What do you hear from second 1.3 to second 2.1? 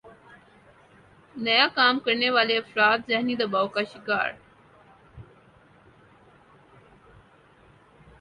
نیا کام